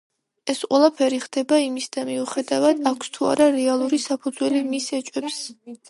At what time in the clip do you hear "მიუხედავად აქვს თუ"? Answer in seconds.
2.09-3.31